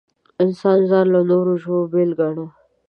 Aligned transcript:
انسان 0.43 0.79
ځان 0.89 1.05
له 1.15 1.21
نورو 1.29 1.53
ژوو 1.63 1.89
بېل 1.91 2.11
ګاڼه. 2.19 2.45